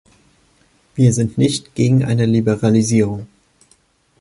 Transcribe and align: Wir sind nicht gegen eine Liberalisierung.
Wir 0.95 1.13
sind 1.13 1.37
nicht 1.37 1.75
gegen 1.75 2.03
eine 2.03 2.25
Liberalisierung. 2.25 3.27